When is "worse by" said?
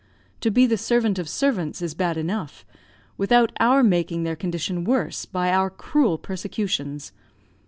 4.83-5.51